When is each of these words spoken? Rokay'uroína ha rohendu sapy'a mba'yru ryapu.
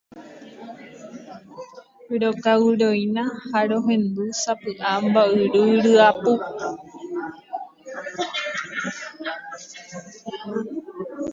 Rokay'uroína 2.21 3.23
ha 3.49 3.59
rohendu 3.69 4.23
sapy'a 4.41 4.89
mba'yru 5.05 5.61
ryapu. 5.85 6.33